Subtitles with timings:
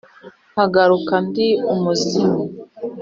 [0.51, 2.41] Nkagaruka ndi umuzimu